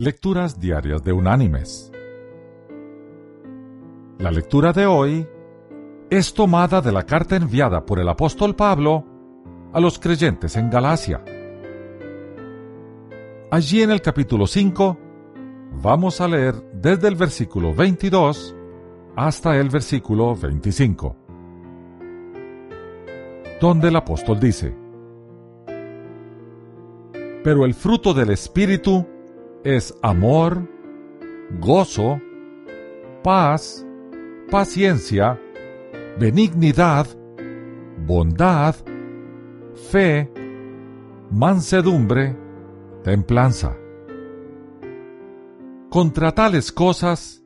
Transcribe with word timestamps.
Lecturas 0.00 0.58
Diarias 0.58 1.04
de 1.04 1.12
Unánimes. 1.12 1.92
La 4.16 4.30
lectura 4.30 4.72
de 4.72 4.86
hoy 4.86 5.28
es 6.08 6.32
tomada 6.32 6.80
de 6.80 6.90
la 6.90 7.04
carta 7.04 7.36
enviada 7.36 7.84
por 7.84 7.98
el 7.98 8.08
apóstol 8.08 8.56
Pablo 8.56 9.04
a 9.74 9.78
los 9.78 9.98
creyentes 9.98 10.56
en 10.56 10.70
Galacia. 10.70 11.22
Allí 13.50 13.82
en 13.82 13.90
el 13.90 14.00
capítulo 14.00 14.46
5 14.46 14.98
vamos 15.82 16.22
a 16.22 16.28
leer 16.28 16.54
desde 16.72 17.06
el 17.06 17.16
versículo 17.16 17.74
22 17.74 18.56
hasta 19.16 19.58
el 19.58 19.68
versículo 19.68 20.34
25, 20.34 21.16
donde 23.60 23.88
el 23.88 23.96
apóstol 23.96 24.40
dice, 24.40 24.74
Pero 27.44 27.66
el 27.66 27.74
fruto 27.74 28.14
del 28.14 28.30
Espíritu 28.30 29.06
es 29.64 29.94
amor, 30.02 30.68
gozo, 31.60 32.20
paz, 33.22 33.86
paciencia, 34.50 35.38
benignidad, 36.18 37.06
bondad, 38.06 38.74
fe, 39.90 40.30
mansedumbre, 41.30 42.36
templanza. 43.04 43.76
Contra 45.90 46.32
tales 46.32 46.72
cosas 46.72 47.42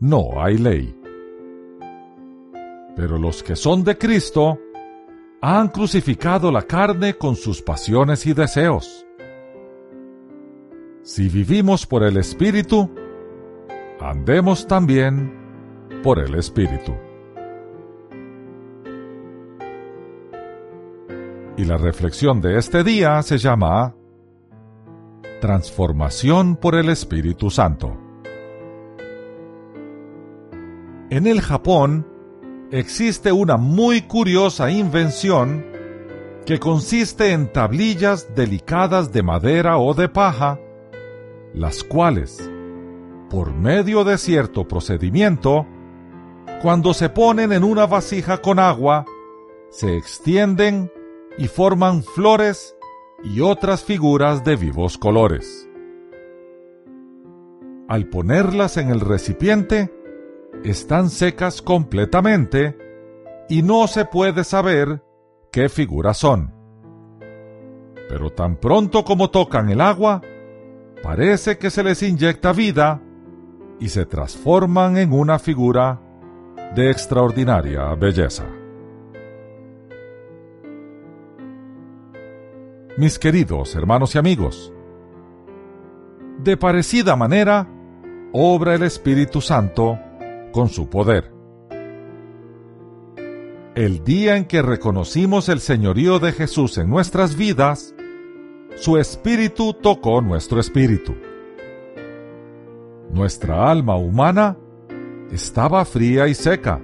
no 0.00 0.42
hay 0.42 0.58
ley. 0.58 1.00
Pero 2.96 3.18
los 3.18 3.42
que 3.42 3.56
son 3.56 3.84
de 3.84 3.96
Cristo 3.96 4.58
han 5.40 5.68
crucificado 5.68 6.50
la 6.50 6.62
carne 6.62 7.14
con 7.14 7.36
sus 7.36 7.62
pasiones 7.62 8.26
y 8.26 8.34
deseos. 8.34 9.04
Si 11.14 11.28
vivimos 11.28 11.86
por 11.86 12.02
el 12.02 12.16
Espíritu, 12.16 12.90
andemos 14.00 14.66
también 14.66 15.32
por 16.02 16.18
el 16.18 16.34
Espíritu. 16.34 16.92
Y 21.56 21.66
la 21.66 21.76
reflexión 21.76 22.40
de 22.40 22.58
este 22.58 22.82
día 22.82 23.22
se 23.22 23.38
llama 23.38 23.94
Transformación 25.40 26.56
por 26.56 26.74
el 26.74 26.88
Espíritu 26.88 27.48
Santo. 27.48 27.96
En 31.10 31.28
el 31.28 31.40
Japón 31.42 32.08
existe 32.72 33.30
una 33.30 33.56
muy 33.56 34.02
curiosa 34.02 34.68
invención 34.68 35.64
que 36.44 36.58
consiste 36.58 37.30
en 37.30 37.52
tablillas 37.52 38.34
delicadas 38.34 39.12
de 39.12 39.22
madera 39.22 39.78
o 39.78 39.94
de 39.94 40.08
paja 40.08 40.58
las 41.54 41.84
cuales, 41.84 42.50
por 43.30 43.54
medio 43.54 44.04
de 44.04 44.18
cierto 44.18 44.66
procedimiento, 44.66 45.66
cuando 46.60 46.92
se 46.94 47.08
ponen 47.08 47.52
en 47.52 47.62
una 47.62 47.86
vasija 47.86 48.38
con 48.38 48.58
agua, 48.58 49.06
se 49.70 49.96
extienden 49.96 50.92
y 51.38 51.46
forman 51.46 52.02
flores 52.02 52.76
y 53.22 53.40
otras 53.40 53.84
figuras 53.84 54.44
de 54.44 54.56
vivos 54.56 54.98
colores. 54.98 55.68
Al 57.88 58.08
ponerlas 58.08 58.76
en 58.76 58.90
el 58.90 59.00
recipiente, 59.00 59.92
están 60.64 61.10
secas 61.10 61.62
completamente 61.62 62.76
y 63.48 63.62
no 63.62 63.86
se 63.86 64.04
puede 64.04 64.42
saber 64.44 65.02
qué 65.52 65.68
figuras 65.68 66.18
son. 66.18 66.52
Pero 68.08 68.30
tan 68.30 68.56
pronto 68.56 69.04
como 69.04 69.30
tocan 69.30 69.68
el 69.68 69.80
agua, 69.80 70.22
parece 71.04 71.58
que 71.58 71.68
se 71.68 71.84
les 71.84 72.02
inyecta 72.02 72.54
vida 72.54 73.02
y 73.78 73.90
se 73.90 74.06
transforman 74.06 74.96
en 74.96 75.12
una 75.12 75.38
figura 75.38 76.00
de 76.74 76.90
extraordinaria 76.90 77.94
belleza. 77.94 78.46
Mis 82.96 83.18
queridos 83.18 83.74
hermanos 83.74 84.14
y 84.14 84.18
amigos, 84.18 84.72
de 86.38 86.56
parecida 86.56 87.16
manera, 87.16 87.68
obra 88.32 88.74
el 88.74 88.82
Espíritu 88.82 89.42
Santo 89.42 89.98
con 90.52 90.70
su 90.70 90.88
poder. 90.88 91.30
El 93.74 94.02
día 94.04 94.38
en 94.38 94.46
que 94.46 94.62
reconocimos 94.62 95.50
el 95.50 95.60
señorío 95.60 96.18
de 96.18 96.32
Jesús 96.32 96.78
en 96.78 96.88
nuestras 96.88 97.36
vidas, 97.36 97.93
su 98.76 98.98
espíritu 98.98 99.74
tocó 99.74 100.20
nuestro 100.20 100.60
espíritu. 100.60 101.14
Nuestra 103.10 103.70
alma 103.70 103.96
humana 103.96 104.56
estaba 105.30 105.84
fría 105.84 106.26
y 106.26 106.34
seca. 106.34 106.80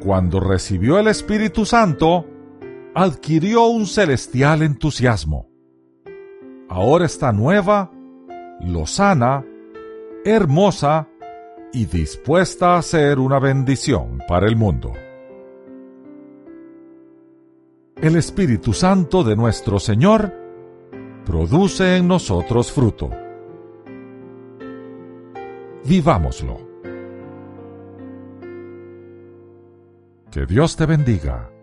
Cuando 0.00 0.40
recibió 0.40 0.98
el 0.98 1.08
Espíritu 1.08 1.64
Santo, 1.64 2.26
adquirió 2.94 3.66
un 3.66 3.86
celestial 3.86 4.62
entusiasmo. 4.62 5.48
Ahora 6.68 7.06
está 7.06 7.32
nueva, 7.32 7.92
lozana, 8.60 9.44
hermosa 10.24 11.08
y 11.72 11.84
dispuesta 11.84 12.76
a 12.76 12.82
ser 12.82 13.18
una 13.18 13.38
bendición 13.38 14.18
para 14.26 14.46
el 14.46 14.56
mundo. 14.56 14.92
El 17.96 18.16
Espíritu 18.16 18.72
Santo 18.72 19.22
de 19.22 19.36
nuestro 19.36 19.78
Señor 19.78 20.39
produce 21.30 21.96
en 21.96 22.08
nosotros 22.08 22.72
fruto. 22.72 23.08
Vivámoslo. 25.84 26.58
Que 30.32 30.44
Dios 30.44 30.74
te 30.74 30.86
bendiga. 30.86 31.59